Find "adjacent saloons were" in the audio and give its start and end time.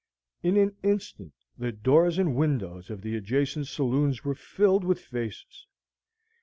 3.15-4.33